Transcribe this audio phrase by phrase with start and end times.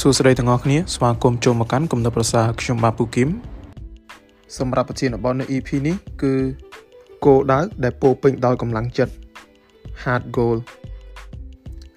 [0.00, 3.28] សួស្តីទាំងអស់គ្នាស្វាគមន៍ចូលមកកាន់គំនិតប្រសាខ្ញុំបាទពូគឹម
[4.58, 6.34] សម្រាប់ប្រធានបទនៅ EP នេះគឺ
[7.24, 9.12] គោលដៅដែលពោពេញដោយកម្លាំងចិត្ត
[10.02, 10.56] hard goal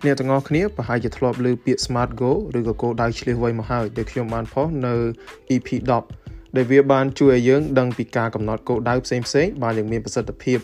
[0.06, 4.94] អ្នកទាំងអស់គ្នាប្រហែលជាធ្លាប់ឮពាក្យ smart goal ឬក៏គោលដៅឆ្លៀសវៃមកហើយដែលខ្ញុំបានផុសនៅ
[5.56, 5.70] EP
[6.12, 10.60] 10ដែលវាបានជួយឲ្យយើងដឹងពីការកំណត់គោលដៅផ្សេងៗបានយ៉ាងមានប្រសិទ្ធភាព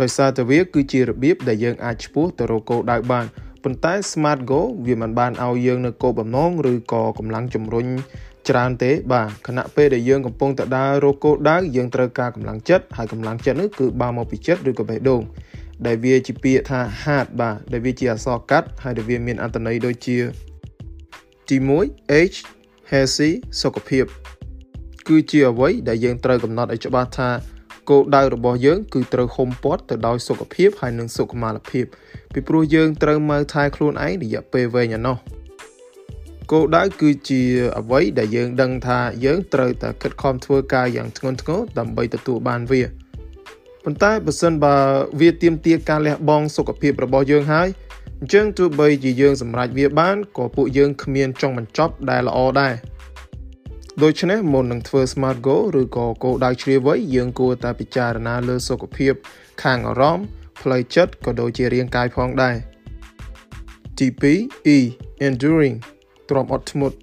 [0.00, 3.26] ដោយសារតែវាគឺជារបៀបដែលយើងអាចឆ្ពោះទៅរកគោលដៅបាន
[3.64, 7.86] ប៉ុន្តែ Smart Go វាមិនបានឲ្យយើងនៅគោលបំណងឬក៏កម្លាំងជំរុញ
[8.48, 15.22] ច្រើនទេបាទខណៈពេលដែលយើងកំពុងតែដើររកគោលដៅយើងត្រូវការកម្លាំងចិត្តហើយកម្លាំងចិត្តនោះគឺបានមកពីចិត្តឬក៏បេះដូង
[15.86, 20.18] ដែលវាជាពាក្យថា heart បាទដែលវាជាអក្សរកាត់ហើយដែលវាមានអត្ថន័យដូចជា
[21.48, 21.56] ទី
[21.88, 22.36] 1 H
[22.90, 24.04] healthy សុខភាព
[25.08, 27.28] គឺជាអ្វីដែលយើងត្រូវកំណត់ឲ្យច្បាស់ថា
[27.90, 31.84] គោលដៅរបស់យើងគឺត្រូវហុំព័ទ្ធទៅដោយសុខភាពហើយនិងសុខុមាលភាព
[32.32, 35.16] ពីព្រោះយើងត្រូវមើលថែខ្លួនឯងរយៈពេលវែងឯណោះ
[36.52, 37.42] គោលដៅគឺជា
[37.78, 42.82] អ្វីដែលយើងដឹងថាយើងត្រូវតែខិតខំធ្វើការយ៉ាងធ្ងន់ធ្ងរដើម្បីទទួលបានវា
[43.84, 44.76] ប៉ុន្តែបើសិនបើ
[45.20, 47.68] វាទាមទារការលះបង់សុខភាពរបស់យើងហើយ
[48.20, 52.74] អញ្ចឹងទោះបីជាយើងសម្រេចវាបានក៏ពួកយើងគ្មានចង់បញ្ចប់ដែលល្អដែរ
[53.98, 59.12] ដូច្នេះមុននឹងធ្វើ Smart Goal ឬក៏គោលដៅជ្រាលវៃយើងគួរតែពិចារណាលើសុខភាព
[59.62, 60.26] ខាងអារម្មណ៍
[60.60, 62.56] ផ្លូវចិត្តក៏ដូចជារាងកាយផងដែរ
[63.98, 64.06] ទី
[64.38, 64.78] 2 E
[65.26, 65.76] enduring
[66.28, 66.96] ទ្រាំអត់ធ្មត់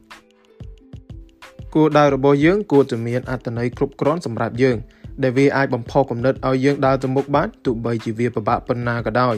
[1.75, 4.77] គោលដៅរបស់យើងគួរតែមានអត្ថន័យគ្រប់គ្រាន់សម្រាប់យើង
[5.23, 9.35] ដែលវាអាចបំផុសគំនិតឲ្យយើងដើរទៅមុខបានទោះបីជាវាពិបាកប៉ុណ្ណាក៏ដោយ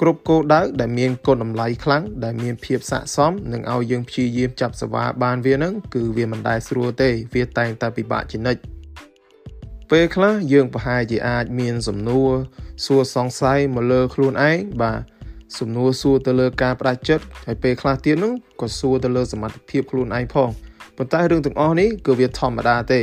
[0.00, 8.60] គ្រប់គោលដៅដែលមានគុណតម្លៃខ្លាំងដែលមានភាពស័ក្តិសមនឹងឲ្យយើងព្យាយាមចាប់សវ៉ាបានវានឹងគឺវាមិនដែលស្រួលទេ វាតែងតែពិបាកជានិច្ច
[9.90, 12.30] ពេលខ្លះយើងប្រហែលជាអាចមានសំណួរ
[12.84, 15.00] សួរសង្ស័យមកលើខ្លួនឯងបាទ
[15.58, 20.48] សំណួរសួរទៅលើការបដិចិត្តហើយពេលខ្លះទៀតនោះក៏សួរទៅលើសមត្ថភាពខ្លួនឯងផង
[20.96, 23.00] ប៉ុន្តែរឿងទាំងអស់នេះគឺវាធម្មតាទេ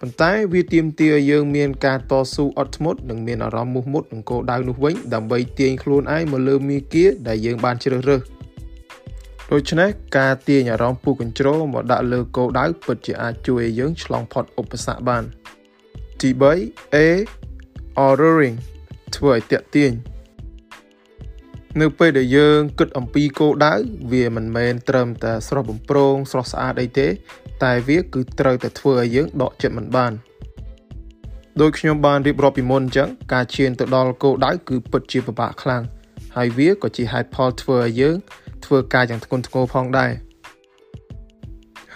[0.00, 8.22] ប៉ុន្តែវាទាមទារយើងមានការតស៊ូអត់ធ្មត់និងមានអារម្មណ៍មោះមុតនឹងគោលដៅនោះវិញដើម្បីទាញខ្លួនឯងមកលើមាគ៌ាដែលយើងបានជ្រើសរើស
[9.52, 15.24] ដូច្នេះការទាញអារម្មណ៍ពូកញ្ជ្រោមកដាក់លើគោលដៅពិតជាអាចជួយឲ្យយើងឆ្លងផុតឧបសគ្គបាន
[16.20, 16.96] ទី3 A
[18.06, 18.56] ordering
[19.16, 19.92] ធ្វើឲ្យតាក់ទាញ
[21.80, 23.74] នៅពេលដែលយើងគិតអំពីគោលដៅ
[24.12, 27.08] វាមិនមែនត្រឹមតែស្រស់បំព្រងស្រស់ស្អាតអីទេ
[27.62, 30.12] តែវាគឺត្រូវតែធ្វើឲ្យយើងដកចិត្តមិនបាន
[31.60, 35.82] ដោយខ្ញុំបានរៀបរាប់ពីមុនអញ្ចឹងការឈានទៅដល់គោលដៅគឺពិតជាពិបាកខ្លាំង
[36.36, 38.16] ហើយវាក៏ជាហេតុផលធ្វើឲ្យយើង
[38.64, 40.12] ធ្វើការយ៉ាងធ្ងន់ធ្ងរផងដែរ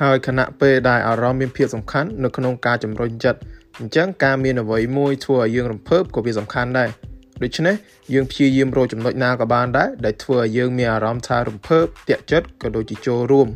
[0.00, 3.40] ហើយខណៈពេលដែលអារម្មណ៍មានភាពសំខាន់នៅក្នុងការជំរុញចិត្ត
[3.78, 6.90] អញ្ចឹងការមានអ្វីមួយធ្វើឲ្យយើងរំភើបក៏វាសំខាន់ដែរ
[7.42, 7.74] ដូច្នេះ
[8.12, 13.48] យើងព្យាយាមរកចំណុចណាក៏បានដែរដែលធ្វើឲ្យយើងមានអារម្មណ៍ថារំភើបតាក់ចិត្តក៏ដូចជាចូលរួម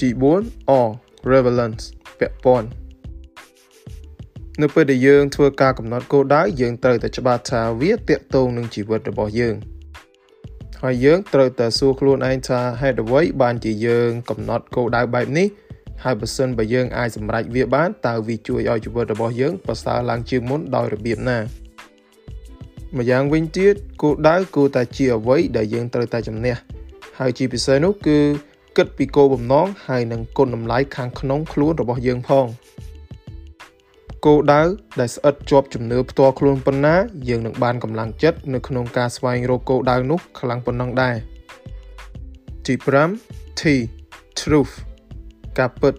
[0.00, 0.08] ទី
[0.42, 0.86] 4 or
[1.32, 1.84] relevance
[2.18, 2.68] ពាក់ព័ន្ធ
[4.62, 9.54] នៅពេលដែលយើងធ្វើការកំណត់គោលដៅយើងត្រូវតែច្បាស់ថាវាតាក់ទងនឹងជីវិតរបស់យើង
[10.82, 15.48] ហើយយើងត្រូវតែសួរខ្លួនឯងថាហេតុអ្វីបានជាយើងកំណត់គោលដៅបែបនេះ
[16.04, 21.38] ហើយបើសិនបើយើងអាចសម្រេចវាបានតើវាជួយឲ្យជីវិតរបស់យើងប្រសើរឡើងជាងមុនដោយរបៀបណា
[22.94, 26.54] ម្យ៉ាងវិញទៀតគោលដៅគួរតែជាអ្វីដែលយើងត្រូវតែជំនះ
[27.18, 28.18] ហើយជាពិសេសនោះគឺ
[28.76, 32.46] គិតពីគោលបំណងហើយនឹងគុណតម្លៃខាងក្នុងខ្លួនរបស់យើងផង
[34.26, 34.62] គោលដៅ
[35.00, 36.96] ដែលស្អិតជាប់ជំនឿផ្ទាល់ខ្លួនប៉ុណ្ណា
[37.28, 41.16] យើងនឹងបានកម្លាំងចិត្តនៅក្នុងការស្វែងរកគោលដៅនោះខ្លាំងប៉ុណ្ណឹងដែរ
[42.66, 42.74] ទី
[43.18, 43.62] 5 T
[44.40, 44.74] truth
[45.58, 45.94] ការពិត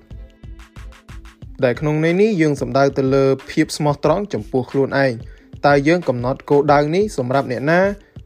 [1.63, 5.13] ដែលក្នុងន័យនេះយើងសំដៅទៅលើភាពស្មោះត្រង់ចំពោះខ្លួនឯង
[5.65, 7.81] តើយើងកំណត់គោលដៅនេះសម្រាប់អ្នកណា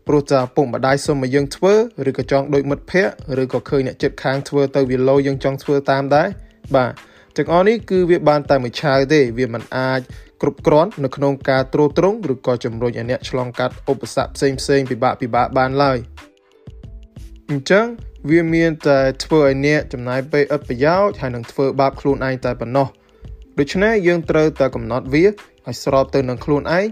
[0.08, 1.74] ព្រោះតែពុកម្ដាយសុំឲ្យយើងធ្វើ
[2.10, 6.28] ឬក៏ចង់ដូចមិត្តភ័ក្តិឬក៏ឃើញអ្នកចិត្តខាងធ្វើទៅវាលោយើងចង់ធ្វើតាមដែរ
[6.76, 6.92] បាទ
[7.38, 10.02] ទាំងអស់នេះគឺវាបានតែមួយឆាវទេវាមិនអាច
[10.42, 15.98] គ្រប់គ្រាន់នៅក្នុងការត្រួតត្រងឬក៏ជំរុញឲ្យអ្នកឆ្លងកាត់ឧបសគ្គផ្សេងផ្សេងពិបាកពិបាកបានឡើយ
[17.50, 17.86] អញ្ចឹង
[18.30, 22.88] វាមានតែធ្វើឲ្យអ្នកចំណាយពេលឥតប្រយោជន៍ហើយនឹងធ្វើបាបខ្លួនឯងតែប៉ុណ្ណោះ
[23.60, 26.86] ដូច្នេះយើងត្រូវតែកំណត់វាឲ្យស្របទៅនឹងខ្លួនឯង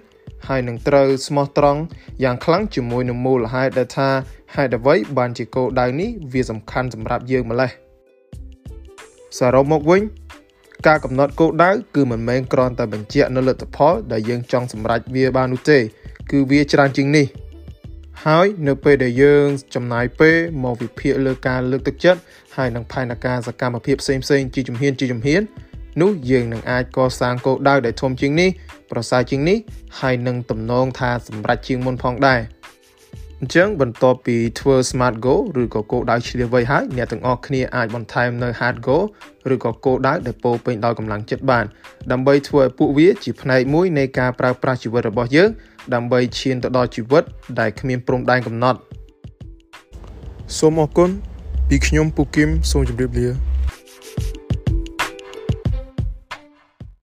[0.47, 1.81] ហើយនឹងត្រូវស្មោះត្រង់
[2.23, 4.09] យ៉ាងខ្លាំងជាមួយនឹងមូលហេតុដែលថា
[4.55, 7.71] ហេតុអ្វីបានជាគោលដៅនេះវាសំខាន់សម្រាប់យើងម្ល៉េះ
[9.37, 10.01] សរុបមកវិញ
[10.87, 15.79] ការកំណត់គោលដៅគឺមិនមែនគ្រាន់តែបញ្ជាក់នៅលទ្ធផលដែលយើងចង់សម្រេចវាបាននោះទេ
[16.31, 17.25] គឺវាច្រើនជាងនេះ
[18.25, 22.19] ហើយនៅពេលដែលយើងចំណាយពេលមកវិភាគលើការលើកទឹកចិត្ត
[22.55, 24.23] ហើយនឹងផែនការសកម្មភាពផ្សេងៗ
[24.55, 25.41] ជាជំហានជាជំហាន
[26.01, 28.49] នោះយើងនឹងអាចកសាងគោលដៅដែលធំជាងនេះ
[28.91, 29.57] ប្រសើរជាងនេះ
[29.99, 32.41] ហើយនឹងទំនងថាសម្រេចជាងមុនផងដែរ
[33.41, 39.03] អញ្ចឹងបន្ទាប់ពីធ្វើ smart goal ឬក៏គោលដៅឆ្លៀសវៃហើយអ្នកទាំងអស់គ្នាអាចបន្ថែមនៅ hard goal
[39.53, 41.65] ឬក៏គោលដៅដែលពោពេញដោយកម្លាំងចិត្តបាន
[42.11, 45.49] ដើម្បីធ្វើឲ្យពួកវាជាផ្នែកមួយនៃការប្រើប្រាស់ជីវិតរបស់យើង
[45.93, 47.23] ដើម្បីឈានទៅដល់ជីវិត
[47.59, 48.79] ដែលគ្មានព្រំដែនកំណត់
[50.57, 51.09] សូមអរគុណ
[51.69, 53.48] ពីខ្ញុំពូគឹមសូមជម្រាបលា